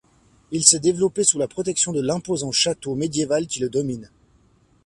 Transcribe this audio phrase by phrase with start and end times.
[0.49, 4.09] Il s'est développé sous la protection de l'imposant château médiéval qui le domine.